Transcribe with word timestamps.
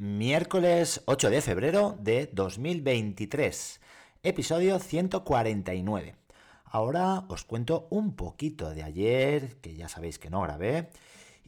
miércoles 0.00 1.02
8 1.04 1.28
de 1.28 1.42
febrero 1.42 1.94
de 2.00 2.30
2023, 2.32 3.82
episodio 4.22 4.78
149. 4.78 6.16
Ahora 6.64 7.26
os 7.28 7.44
cuento 7.44 7.86
un 7.90 8.16
poquito 8.16 8.70
de 8.70 8.82
ayer, 8.82 9.60
que 9.60 9.74
ya 9.74 9.90
sabéis 9.90 10.18
que 10.18 10.30
no 10.30 10.40
grabé, 10.40 10.88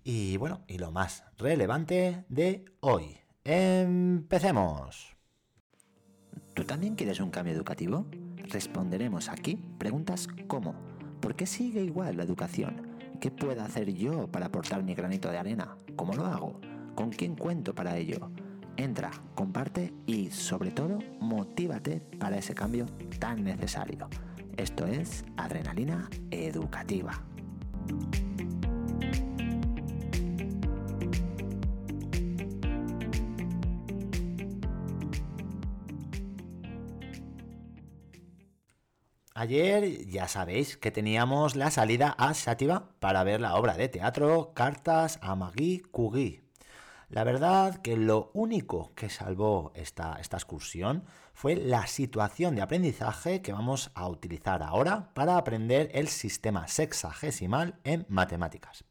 y 0.04 0.36
bueno, 0.36 0.64
y 0.68 0.76
lo 0.76 0.92
más 0.92 1.24
relevante 1.38 2.26
de 2.28 2.66
hoy. 2.80 3.16
Empecemos. 3.42 5.16
¿Tú 6.52 6.64
también 6.64 6.94
quieres 6.94 7.20
un 7.20 7.30
cambio 7.30 7.54
educativo? 7.54 8.04
Responderemos 8.36 9.30
aquí 9.30 9.56
preguntas 9.78 10.28
como 10.46 10.74
¿por 11.22 11.36
qué 11.36 11.46
sigue 11.46 11.82
igual 11.82 12.18
la 12.18 12.24
educación? 12.24 12.98
¿Qué 13.18 13.30
puedo 13.30 13.62
hacer 13.62 13.94
yo 13.94 14.30
para 14.30 14.46
aportar 14.46 14.82
mi 14.82 14.94
granito 14.94 15.30
de 15.30 15.38
arena? 15.38 15.78
¿Cómo 15.96 16.12
lo 16.12 16.26
hago? 16.26 16.71
¿Con 16.94 17.10
quién 17.10 17.36
cuento 17.36 17.74
para 17.74 17.96
ello? 17.96 18.30
Entra, 18.76 19.10
comparte 19.34 19.92
y 20.06 20.30
sobre 20.30 20.70
todo 20.70 20.98
motívate 21.20 22.00
para 22.18 22.38
ese 22.38 22.54
cambio 22.54 22.86
tan 23.18 23.44
necesario. 23.44 24.08
Esto 24.56 24.86
es 24.86 25.24
Adrenalina 25.36 26.08
Educativa. 26.30 27.22
Ayer 39.34 40.06
ya 40.06 40.28
sabéis 40.28 40.76
que 40.76 40.90
teníamos 40.90 41.56
la 41.56 41.70
salida 41.70 42.14
a 42.18 42.32
Sátiva 42.34 42.90
para 43.00 43.24
ver 43.24 43.40
la 43.40 43.56
obra 43.56 43.76
de 43.76 43.88
teatro 43.88 44.52
Cartas 44.54 45.18
a 45.22 45.34
Magui 45.34 45.80
Cugi. 45.90 46.42
La 47.12 47.24
verdad 47.24 47.76
que 47.82 47.98
lo 47.98 48.30
único 48.32 48.94
que 48.94 49.10
salvó 49.10 49.70
esta, 49.74 50.16
esta 50.18 50.38
excursión 50.38 51.04
fue 51.34 51.56
la 51.56 51.86
situación 51.86 52.54
de 52.54 52.62
aprendizaje 52.62 53.42
que 53.42 53.52
vamos 53.52 53.90
a 53.94 54.08
utilizar 54.08 54.62
ahora 54.62 55.10
para 55.12 55.36
aprender 55.36 55.90
el 55.92 56.08
sistema 56.08 56.68
sexagesimal 56.68 57.74
en 57.84 58.06
matemáticas. 58.08 58.86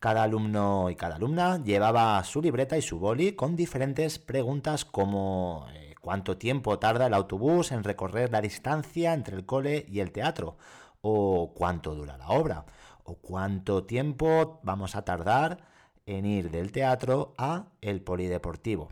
Cada 0.00 0.24
alumno 0.24 0.90
y 0.90 0.96
cada 0.96 1.14
alumna 1.14 1.62
llevaba 1.62 2.24
su 2.24 2.42
libreta 2.42 2.76
y 2.76 2.82
su 2.82 2.98
boli 2.98 3.36
con 3.36 3.54
diferentes 3.54 4.18
preguntas 4.18 4.84
como 4.84 5.68
eh, 5.74 5.94
cuánto 6.00 6.36
tiempo 6.36 6.80
tarda 6.80 7.06
el 7.06 7.14
autobús 7.14 7.70
en 7.70 7.84
recorrer 7.84 8.32
la 8.32 8.40
distancia 8.40 9.14
entre 9.14 9.36
el 9.36 9.46
cole 9.46 9.86
y 9.88 10.00
el 10.00 10.10
teatro, 10.10 10.56
o 11.02 11.54
cuánto 11.54 11.94
dura 11.94 12.18
la 12.18 12.30
obra, 12.30 12.64
o 13.04 13.14
cuánto 13.14 13.84
tiempo 13.84 14.58
vamos 14.64 14.96
a 14.96 15.04
tardar 15.04 15.72
en 16.06 16.26
ir 16.26 16.50
del 16.50 16.72
teatro 16.72 17.34
a 17.38 17.66
el 17.80 18.00
polideportivo. 18.02 18.90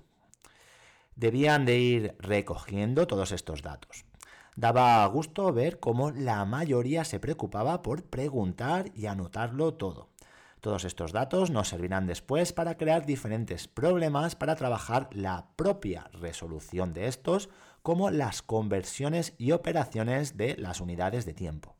Debían 1.16 1.66
de 1.66 1.78
ir 1.78 2.16
recogiendo 2.18 3.06
todos 3.06 3.32
estos 3.32 3.62
datos. 3.62 4.04
Daba 4.56 5.06
gusto 5.06 5.52
ver 5.52 5.80
cómo 5.80 6.10
la 6.10 6.44
mayoría 6.44 7.04
se 7.04 7.20
preocupaba 7.20 7.82
por 7.82 8.04
preguntar 8.04 8.90
y 8.94 9.06
anotarlo 9.06 9.74
todo. 9.74 10.08
Todos 10.60 10.84
estos 10.84 11.12
datos 11.12 11.50
nos 11.50 11.68
servirán 11.68 12.06
después 12.06 12.52
para 12.52 12.76
crear 12.76 13.04
diferentes 13.04 13.66
problemas 13.66 14.36
para 14.36 14.54
trabajar 14.54 15.08
la 15.10 15.46
propia 15.56 16.08
resolución 16.12 16.92
de 16.92 17.08
estos, 17.08 17.48
como 17.82 18.10
las 18.10 18.42
conversiones 18.42 19.34
y 19.38 19.50
operaciones 19.50 20.36
de 20.36 20.56
las 20.56 20.80
unidades 20.80 21.26
de 21.26 21.34
tiempo. 21.34 21.74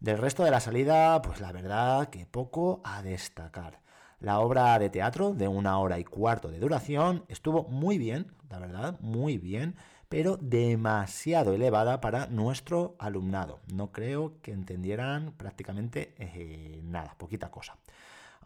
Del 0.00 0.18
resto 0.18 0.42
de 0.42 0.50
la 0.50 0.60
salida, 0.60 1.20
pues 1.20 1.40
la 1.40 1.52
verdad 1.52 2.08
que 2.08 2.24
poco 2.24 2.80
a 2.82 3.02
destacar. 3.02 3.82
La 4.22 4.38
obra 4.38 4.78
de 4.78 4.88
teatro 4.88 5.34
de 5.34 5.48
una 5.48 5.80
hora 5.80 5.98
y 5.98 6.04
cuarto 6.04 6.48
de 6.48 6.60
duración 6.60 7.24
estuvo 7.26 7.64
muy 7.64 7.98
bien, 7.98 8.32
la 8.50 8.60
verdad, 8.60 9.00
muy 9.00 9.36
bien, 9.36 9.74
pero 10.08 10.36
demasiado 10.36 11.54
elevada 11.54 12.00
para 12.00 12.28
nuestro 12.28 12.94
alumnado. 13.00 13.58
No 13.74 13.90
creo 13.90 14.40
que 14.40 14.52
entendieran 14.52 15.32
prácticamente 15.32 16.14
eh, 16.18 16.82
nada, 16.84 17.16
poquita 17.18 17.50
cosa. 17.50 17.78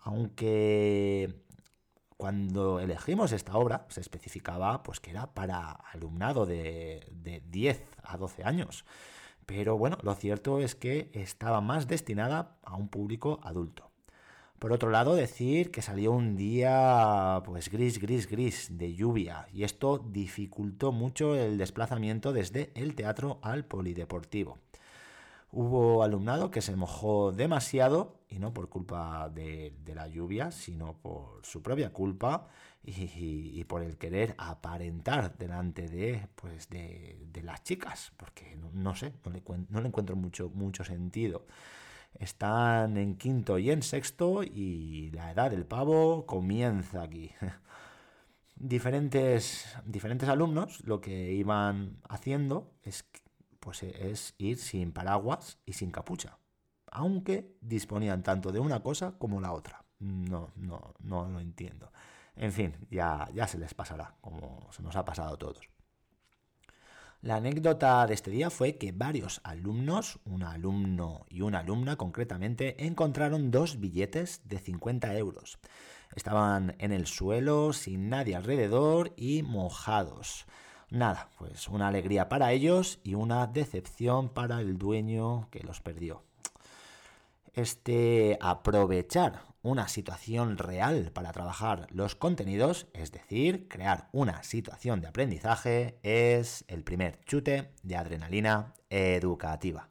Aunque 0.00 1.44
cuando 2.16 2.80
elegimos 2.80 3.32
esta 3.32 3.58
obra 3.58 3.84
se 3.90 4.00
especificaba 4.00 4.82
pues, 4.82 4.98
que 4.98 5.10
era 5.10 5.34
para 5.34 5.72
alumnado 5.92 6.46
de, 6.46 7.06
de 7.12 7.42
10 7.50 7.84
a 8.02 8.16
12 8.16 8.44
años. 8.44 8.86
Pero 9.44 9.76
bueno, 9.76 9.98
lo 10.00 10.14
cierto 10.14 10.58
es 10.58 10.74
que 10.74 11.10
estaba 11.12 11.60
más 11.60 11.86
destinada 11.86 12.56
a 12.62 12.76
un 12.76 12.88
público 12.88 13.40
adulto. 13.42 13.90
Por 14.58 14.72
otro 14.72 14.90
lado, 14.90 15.14
decir 15.14 15.70
que 15.70 15.82
salió 15.82 16.12
un 16.12 16.34
día 16.34 17.42
pues 17.44 17.70
gris, 17.70 18.00
gris, 18.00 18.26
gris 18.26 18.68
de 18.70 18.94
lluvia 18.94 19.46
y 19.52 19.64
esto 19.64 19.98
dificultó 19.98 20.92
mucho 20.92 21.34
el 21.34 21.58
desplazamiento 21.58 22.32
desde 22.32 22.70
el 22.74 22.94
teatro 22.94 23.38
al 23.42 23.66
polideportivo. 23.66 24.58
Hubo 25.52 26.02
alumnado 26.02 26.50
que 26.50 26.62
se 26.62 26.74
mojó 26.74 27.32
demasiado 27.32 28.16
y 28.30 28.38
no 28.38 28.54
por 28.54 28.70
culpa 28.70 29.28
de, 29.28 29.74
la 29.94 30.08
lluvia, 30.08 30.50
sino 30.50 30.94
por 31.02 31.44
su 31.44 31.62
propia 31.62 31.92
culpa 31.92 32.48
y, 32.82 33.62
por 33.64 33.82
el 33.82 33.98
querer 33.98 34.34
aparentar 34.38 35.36
delante 35.36 35.88
de, 35.88 36.28
pues 36.34 36.70
de, 36.70 37.42
las 37.42 37.62
chicas, 37.62 38.12
porque 38.16 38.56
no, 38.72 38.94
sé, 38.94 39.12
no 39.24 39.32
le, 39.32 39.42
no 39.68 39.80
le 39.80 39.88
encuentro 39.88 40.16
mucho, 40.16 40.50
mucho 40.54 40.82
sentido. 40.82 41.46
Están 42.18 42.96
en 42.96 43.16
quinto 43.16 43.58
y 43.58 43.70
en 43.70 43.82
sexto 43.82 44.42
y 44.42 45.10
la 45.12 45.32
edad 45.32 45.50
del 45.50 45.66
pavo 45.66 46.26
comienza 46.26 47.02
aquí. 47.02 47.30
diferentes, 48.56 49.76
diferentes 49.84 50.28
alumnos 50.28 50.82
lo 50.84 51.00
que 51.00 51.32
iban 51.32 51.98
haciendo 52.08 52.72
es, 52.82 53.04
pues, 53.60 53.82
es 53.82 54.34
ir 54.38 54.58
sin 54.58 54.92
paraguas 54.92 55.58
y 55.66 55.74
sin 55.74 55.90
capucha, 55.90 56.38
aunque 56.90 57.56
disponían 57.60 58.22
tanto 58.22 58.50
de 58.50 58.60
una 58.60 58.82
cosa 58.82 59.16
como 59.18 59.40
la 59.40 59.52
otra. 59.52 59.84
No, 59.98 60.50
no, 60.56 60.94
no 61.00 61.28
lo 61.28 61.40
entiendo. 61.40 61.90
En 62.34 62.52
fin, 62.52 62.74
ya, 62.90 63.28
ya 63.32 63.46
se 63.46 63.58
les 63.58 63.72
pasará, 63.72 64.14
como 64.20 64.68
se 64.70 64.82
nos 64.82 64.94
ha 64.96 65.04
pasado 65.04 65.34
a 65.34 65.38
todos. 65.38 65.68
La 67.22 67.36
anécdota 67.36 68.06
de 68.06 68.14
este 68.14 68.30
día 68.30 68.50
fue 68.50 68.76
que 68.76 68.92
varios 68.92 69.40
alumnos, 69.42 70.20
un 70.24 70.42
alumno 70.42 71.26
y 71.28 71.40
una 71.40 71.60
alumna 71.60 71.96
concretamente, 71.96 72.84
encontraron 72.86 73.50
dos 73.50 73.80
billetes 73.80 74.42
de 74.44 74.58
50 74.58 75.16
euros. 75.16 75.58
Estaban 76.14 76.76
en 76.78 76.92
el 76.92 77.06
suelo, 77.06 77.72
sin 77.72 78.08
nadie 78.08 78.36
alrededor 78.36 79.12
y 79.16 79.42
mojados. 79.42 80.46
Nada, 80.90 81.30
pues 81.38 81.68
una 81.68 81.88
alegría 81.88 82.28
para 82.28 82.52
ellos 82.52 83.00
y 83.02 83.14
una 83.14 83.46
decepción 83.46 84.28
para 84.28 84.60
el 84.60 84.78
dueño 84.78 85.48
que 85.50 85.60
los 85.60 85.80
perdió 85.80 86.22
este 87.56 88.36
aprovechar 88.40 89.42
una 89.66 89.88
situación 89.88 90.58
real 90.58 91.10
para 91.12 91.32
trabajar 91.32 91.88
los 91.90 92.14
contenidos, 92.14 92.86
es 92.94 93.10
decir, 93.10 93.66
crear 93.66 94.08
una 94.12 94.44
situación 94.44 95.00
de 95.00 95.08
aprendizaje, 95.08 95.98
es 96.04 96.64
el 96.68 96.84
primer 96.84 97.18
chute 97.24 97.72
de 97.82 97.96
adrenalina 97.96 98.74
educativa. 98.90 99.90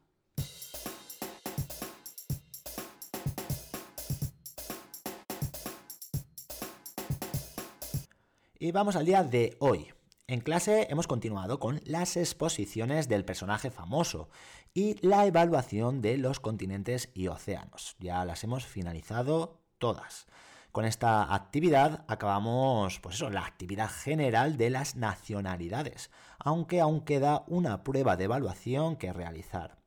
Y 8.58 8.72
vamos 8.72 8.96
al 8.96 9.06
día 9.06 9.24
de 9.24 9.58
hoy. 9.60 9.90
En 10.28 10.40
clase 10.40 10.88
hemos 10.90 11.06
continuado 11.06 11.60
con 11.60 11.82
las 11.84 12.16
exposiciones 12.16 13.10
del 13.10 13.26
personaje 13.26 13.70
famoso 13.70 14.30
y 14.74 14.96
la 15.06 15.26
evaluación 15.26 16.02
de 16.02 16.18
los 16.18 16.40
continentes 16.40 17.12
y 17.14 17.28
océanos. 17.28 17.98
Ya 18.00 18.24
las 18.24 18.44
hemos 18.46 18.66
finalizado 18.66 19.65
Con 20.72 20.84
esta 20.84 21.34
actividad 21.34 22.04
acabamos, 22.08 23.00
pues 23.00 23.16
eso, 23.16 23.30
la 23.30 23.46
actividad 23.46 23.90
general 23.90 24.58
de 24.58 24.70
las 24.70 24.96
nacionalidades, 24.96 26.12
aunque 26.38 26.82
aún 26.82 27.02
queda 27.02 27.44
una 27.48 27.84
prueba 27.84 28.18
de 28.18 28.26
evaluación 28.26 28.98
que 28.98 29.14
realizar. 29.14 29.78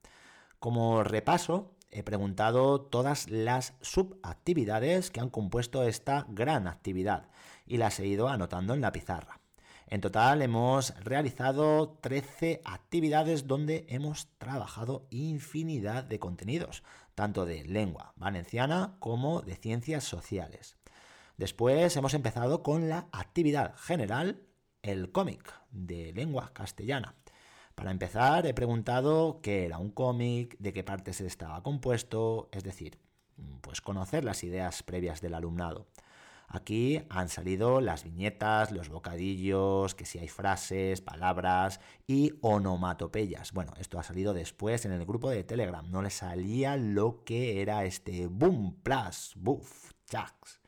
Como 0.58 1.04
repaso, 1.04 1.74
he 1.90 2.02
preguntado 2.02 2.80
todas 2.80 3.28
las 3.28 3.74
subactividades 3.80 5.10
que 5.10 5.20
han 5.20 5.30
compuesto 5.30 5.82
esta 5.82 6.26
gran 6.28 6.66
actividad 6.66 7.28
y 7.66 7.76
las 7.76 8.00
he 8.00 8.06
ido 8.06 8.28
anotando 8.28 8.74
en 8.74 8.80
la 8.80 8.92
pizarra. 8.92 9.40
En 9.90 10.02
total 10.02 10.42
hemos 10.42 10.94
realizado 11.02 11.98
13 12.02 12.60
actividades 12.64 13.46
donde 13.46 13.86
hemos 13.88 14.28
trabajado 14.36 15.06
infinidad 15.10 16.04
de 16.04 16.18
contenidos, 16.18 16.82
tanto 17.18 17.46
de 17.46 17.64
lengua 17.64 18.12
valenciana 18.14 18.94
como 19.00 19.42
de 19.42 19.56
ciencias 19.56 20.04
sociales. 20.04 20.76
Después 21.36 21.96
hemos 21.96 22.14
empezado 22.14 22.62
con 22.62 22.88
la 22.88 23.08
actividad 23.10 23.74
general, 23.74 24.44
el 24.82 25.10
cómic 25.10 25.52
de 25.72 26.12
lengua 26.12 26.52
castellana. 26.52 27.16
Para 27.74 27.90
empezar, 27.90 28.46
he 28.46 28.54
preguntado 28.54 29.40
qué 29.42 29.64
era 29.64 29.78
un 29.78 29.90
cómic, 29.90 30.56
de 30.60 30.72
qué 30.72 30.84
partes 30.84 31.20
estaba 31.20 31.60
compuesto, 31.64 32.48
es 32.52 32.62
decir, 32.62 33.00
pues 33.62 33.80
conocer 33.80 34.22
las 34.22 34.44
ideas 34.44 34.84
previas 34.84 35.20
del 35.20 35.34
alumnado. 35.34 35.88
Aquí 36.50 37.02
han 37.10 37.28
salido 37.28 37.82
las 37.82 38.04
viñetas, 38.04 38.72
los 38.72 38.88
bocadillos, 38.88 39.94
que 39.94 40.06
si 40.06 40.18
hay 40.18 40.28
frases, 40.28 41.02
palabras 41.02 41.78
y 42.06 42.32
onomatopeyas. 42.40 43.52
Bueno, 43.52 43.74
esto 43.78 43.98
ha 43.98 44.02
salido 44.02 44.32
después 44.32 44.86
en 44.86 44.92
el 44.92 45.04
grupo 45.04 45.28
de 45.28 45.44
Telegram. 45.44 45.90
No 45.90 46.00
le 46.00 46.08
salía 46.08 46.78
lo 46.78 47.22
que 47.22 47.60
era 47.60 47.84
este 47.84 48.28
boom, 48.28 48.80
plus, 48.82 49.34
buff, 49.36 49.92
chaks. 50.06 50.62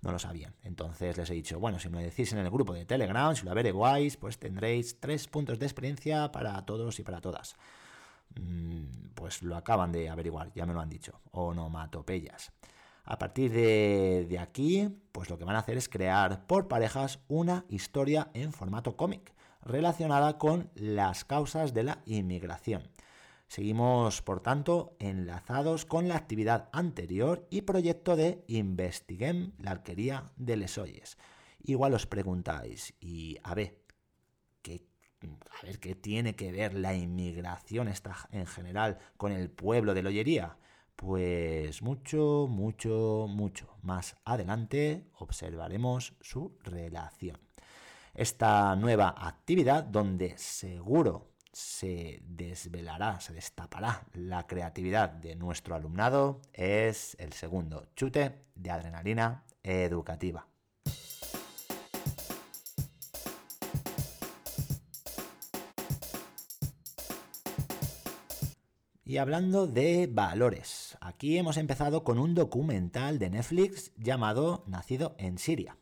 No 0.00 0.10
lo 0.10 0.18
sabían. 0.18 0.56
Entonces 0.64 1.16
les 1.16 1.30
he 1.30 1.34
dicho, 1.34 1.60
bueno, 1.60 1.78
si 1.78 1.88
me 1.88 1.98
lo 1.98 2.04
decís 2.04 2.32
en 2.32 2.40
el 2.40 2.50
grupo 2.50 2.74
de 2.74 2.84
Telegram, 2.84 3.36
si 3.36 3.44
lo 3.44 3.52
averiguáis, 3.52 4.16
pues 4.16 4.40
tendréis 4.40 4.98
tres 4.98 5.28
puntos 5.28 5.60
de 5.60 5.66
experiencia 5.66 6.32
para 6.32 6.60
todos 6.66 6.98
y 6.98 7.04
para 7.04 7.20
todas. 7.20 7.54
Mm, 8.40 9.10
pues 9.14 9.42
lo 9.42 9.54
acaban 9.54 9.92
de 9.92 10.08
averiguar, 10.08 10.52
ya 10.52 10.66
me 10.66 10.74
lo 10.74 10.80
han 10.80 10.90
dicho, 10.90 11.20
onomatopeyas. 11.30 12.50
A 13.04 13.18
partir 13.18 13.52
de, 13.52 14.38
aquí, 14.40 14.88
pues 15.12 15.28
lo 15.28 15.38
que 15.38 15.44
van 15.44 15.56
a 15.56 15.60
hacer 15.60 15.76
es 15.76 15.88
crear 15.88 16.46
por 16.46 16.68
parejas 16.68 17.20
una 17.28 17.64
historia 17.68 18.30
en 18.34 18.52
formato 18.52 18.96
cómic 18.96 19.34
relacionada 19.60 20.38
con 20.38 20.70
las 20.74 21.24
causas 21.24 21.74
de 21.74 21.82
la 21.82 22.02
inmigración. 22.06 22.90
Seguimos, 23.48 24.22
por 24.22 24.40
tanto, 24.40 24.96
enlazados 24.98 25.84
con 25.84 26.08
la 26.08 26.16
actividad 26.16 26.70
anterior 26.72 27.46
y 27.50 27.62
proyecto 27.62 28.16
de 28.16 28.44
Investiguem 28.46 29.52
la 29.58 29.72
alquería 29.72 30.32
de 30.36 30.56
Les 30.56 30.78
Oyes. 30.78 31.18
Igual 31.64 31.94
os 31.94 32.06
preguntáis, 32.06 32.94
y 32.98 33.36
a 33.42 33.54
ver, 33.54 33.82
a 35.22 35.66
ver, 35.66 35.78
¿qué 35.78 35.94
tiene 35.94 36.34
que 36.34 36.50
ver 36.50 36.74
la 36.74 36.94
inmigración 36.94 37.88
esta 37.88 38.16
en 38.32 38.46
general 38.46 38.98
con 39.16 39.32
el 39.32 39.50
pueblo 39.50 39.94
de 39.94 40.02
Lollería? 40.02 40.56
Pues 41.02 41.82
mucho, 41.82 42.46
mucho, 42.48 43.26
mucho. 43.28 43.76
Más 43.82 44.14
adelante 44.24 45.08
observaremos 45.18 46.14
su 46.20 46.56
relación. 46.62 47.40
Esta 48.14 48.76
nueva 48.76 49.12
actividad 49.18 49.82
donde 49.82 50.38
seguro 50.38 51.32
se 51.52 52.20
desvelará, 52.22 53.18
se 53.18 53.32
destapará 53.32 54.06
la 54.12 54.46
creatividad 54.46 55.10
de 55.10 55.34
nuestro 55.34 55.74
alumnado 55.74 56.40
es 56.52 57.16
el 57.18 57.32
segundo 57.32 57.88
chute 57.96 58.44
de 58.54 58.70
adrenalina 58.70 59.42
educativa. 59.64 60.51
Y 69.12 69.18
hablando 69.18 69.66
de 69.66 70.08
valores, 70.10 70.96
aquí 71.02 71.36
hemos 71.36 71.58
empezado 71.58 72.02
con 72.02 72.18
un 72.18 72.34
documental 72.34 73.18
de 73.18 73.28
Netflix 73.28 73.92
llamado 73.98 74.64
Nacido 74.66 75.16
en 75.18 75.36
Siria. 75.36 75.76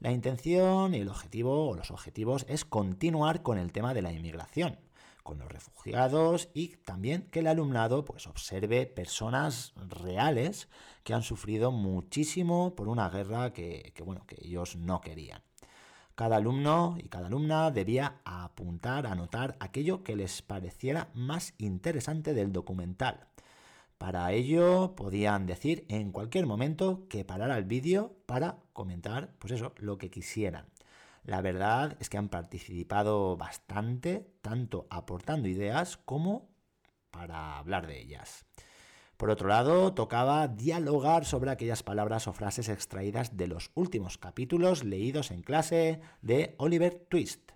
La 0.00 0.10
intención 0.10 0.92
y 0.92 0.98
el 0.98 1.08
objetivo 1.08 1.68
o 1.68 1.76
los 1.76 1.92
objetivos 1.92 2.44
es 2.48 2.64
continuar 2.64 3.42
con 3.42 3.58
el 3.58 3.70
tema 3.70 3.94
de 3.94 4.02
la 4.02 4.12
inmigración, 4.12 4.80
con 5.22 5.38
los 5.38 5.52
refugiados 5.52 6.48
y 6.52 6.70
también 6.78 7.28
que 7.30 7.38
el 7.38 7.46
alumnado 7.46 8.04
pues 8.04 8.26
observe 8.26 8.86
personas 8.86 9.72
reales 9.76 10.68
que 11.04 11.14
han 11.14 11.22
sufrido 11.22 11.70
muchísimo 11.70 12.74
por 12.74 12.88
una 12.88 13.08
guerra 13.08 13.52
que, 13.52 13.92
que 13.94 14.02
bueno, 14.02 14.26
que 14.26 14.38
ellos 14.44 14.74
no 14.74 15.00
querían. 15.00 15.44
Cada 16.14 16.36
alumno 16.36 16.96
y 16.98 17.08
cada 17.08 17.26
alumna 17.26 17.72
debía 17.72 18.20
apuntar, 18.24 19.06
anotar 19.06 19.56
aquello 19.58 20.04
que 20.04 20.14
les 20.14 20.42
pareciera 20.42 21.08
más 21.14 21.54
interesante 21.58 22.34
del 22.34 22.52
documental. 22.52 23.26
Para 23.98 24.30
ello 24.32 24.94
podían 24.94 25.46
decir 25.46 25.84
en 25.88 26.12
cualquier 26.12 26.46
momento 26.46 27.08
que 27.08 27.24
parara 27.24 27.58
el 27.58 27.64
vídeo 27.64 28.16
para 28.26 28.58
comentar, 28.72 29.34
pues 29.38 29.54
eso, 29.54 29.72
lo 29.76 29.98
que 29.98 30.10
quisieran. 30.10 30.66
La 31.24 31.40
verdad 31.40 31.96
es 31.98 32.10
que 32.10 32.18
han 32.18 32.28
participado 32.28 33.36
bastante, 33.36 34.30
tanto 34.42 34.86
aportando 34.90 35.48
ideas 35.48 35.96
como 35.96 36.50
para 37.10 37.58
hablar 37.58 37.86
de 37.86 38.00
ellas. 38.00 38.44
Por 39.16 39.30
otro 39.30 39.48
lado, 39.48 39.94
tocaba 39.94 40.48
dialogar 40.48 41.24
sobre 41.24 41.50
aquellas 41.50 41.84
palabras 41.84 42.26
o 42.26 42.32
frases 42.32 42.68
extraídas 42.68 43.36
de 43.36 43.46
los 43.46 43.70
últimos 43.74 44.18
capítulos 44.18 44.82
leídos 44.82 45.30
en 45.30 45.42
clase 45.42 46.00
de 46.20 46.56
Oliver 46.58 47.06
Twist. 47.08 47.52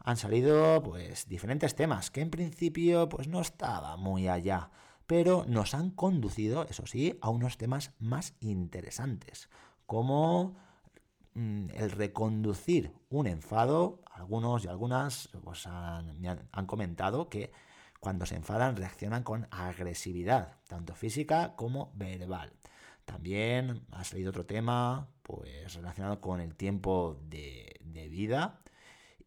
Han 0.00 0.16
salido 0.16 0.82
pues 0.82 1.28
diferentes 1.28 1.76
temas 1.76 2.10
que 2.10 2.22
en 2.22 2.30
principio 2.30 3.08
pues 3.08 3.28
no 3.28 3.40
estaba 3.40 3.96
muy 3.96 4.26
allá, 4.26 4.70
pero 5.06 5.44
nos 5.46 5.74
han 5.74 5.90
conducido, 5.90 6.66
eso 6.68 6.86
sí, 6.86 7.16
a 7.20 7.30
unos 7.30 7.56
temas 7.56 7.92
más 8.00 8.34
interesantes, 8.40 9.48
como 9.86 10.56
mm, 11.34 11.70
el 11.74 11.90
reconducir 11.92 12.92
un 13.10 13.28
enfado. 13.28 14.02
Algunos 14.12 14.64
y 14.64 14.68
algunas 14.68 15.28
pues, 15.44 15.66
han, 15.66 16.48
han 16.50 16.66
comentado 16.66 17.28
que 17.28 17.52
cuando 18.00 18.26
se 18.26 18.34
enfadan 18.34 18.76
reaccionan 18.76 19.22
con 19.22 19.46
agresividad, 19.50 20.56
tanto 20.66 20.94
física 20.94 21.54
como 21.54 21.92
verbal. 21.94 22.52
También 23.04 23.82
ha 23.92 24.04
salido 24.04 24.30
otro 24.30 24.46
tema 24.46 25.08
pues, 25.22 25.74
relacionado 25.74 26.20
con 26.20 26.40
el 26.40 26.54
tiempo 26.54 27.20
de, 27.28 27.76
vida 28.10 28.60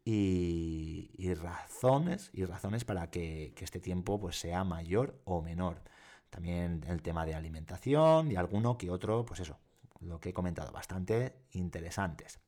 y, 0.04 1.32
razones, 1.34 2.30
y 2.32 2.44
razones 2.44 2.84
para 2.84 3.10
que, 3.10 3.54
este 3.58 3.80
tiempo 3.80 4.20
pues, 4.20 4.38
sea 4.38 4.64
mayor 4.64 5.20
o 5.24 5.40
menor. 5.40 5.82
También 6.30 6.82
el 6.88 7.00
tema 7.02 7.24
de 7.24 7.34
alimentación 7.34 8.32
y 8.32 8.36
alguno 8.36 8.76
que 8.76 8.90
otro, 8.90 9.24
pues 9.24 9.40
eso, 9.40 9.58
lo 10.00 10.18
que 10.18 10.30
he 10.30 10.34
comentado, 10.34 10.72
bastante 10.72 11.36
interesantes. 11.52 12.40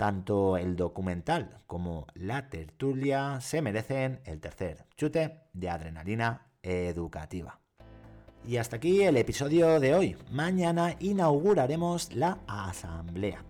Tanto 0.00 0.56
el 0.56 0.76
documental 0.76 1.58
como 1.66 2.06
la 2.14 2.48
tertulia 2.48 3.38
se 3.42 3.60
merecen 3.60 4.22
el 4.24 4.40
tercer 4.40 4.86
chute 4.96 5.42
de 5.52 5.68
adrenalina 5.68 6.46
educativa. 6.62 7.58
Y 8.46 8.56
hasta 8.56 8.76
aquí 8.76 9.02
el 9.02 9.18
episodio 9.18 9.78
de 9.78 9.94
hoy. 9.94 10.16
Mañana 10.30 10.96
inauguraremos 11.00 12.14
la 12.14 12.38
asamblea. 12.46 13.44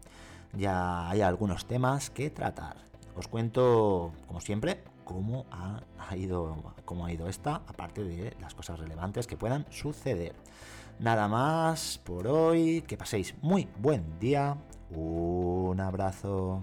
Ya 0.53 1.09
hay 1.09 1.21
algunos 1.21 1.67
temas 1.67 2.11
que 2.11 2.31
tratar. 2.31 2.79
Os 3.15 3.29
cuento, 3.29 4.11
como 4.27 4.41
siempre, 4.41 4.83
cómo 5.05 5.47
ha, 5.53 6.17
ido, 6.17 6.75
cómo 6.85 7.07
ha 7.07 7.13
ido 7.13 7.29
esta, 7.29 7.63
aparte 7.69 8.03
de 8.03 8.35
las 8.41 8.55
cosas 8.55 8.81
relevantes 8.81 9.29
que 9.29 9.37
puedan 9.37 9.67
suceder. 9.71 10.35
Nada 10.99 11.29
más 11.29 12.01
por 12.03 12.27
hoy. 12.27 12.83
Que 12.89 12.97
paséis 12.97 13.37
muy 13.41 13.69
buen 13.79 14.19
día 14.19 14.57
un 14.91 15.81
abrazo. 15.81 16.63